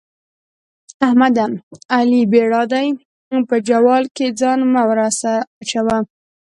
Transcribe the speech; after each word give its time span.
احمده؛ 1.05 1.45
علي 1.95 2.21
بېړا 2.31 2.63
دی- 2.73 2.87
په 3.49 3.55
جوال 3.67 4.03
کې 4.15 4.27
ځان 4.39 4.59
مه 4.73 4.83
ورسره 4.89 5.35
اچوه. 5.61 5.97